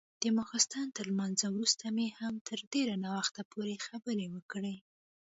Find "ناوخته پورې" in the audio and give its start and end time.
3.05-3.83